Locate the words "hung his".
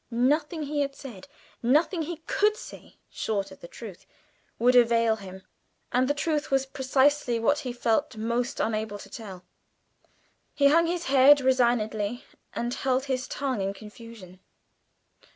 10.69-11.03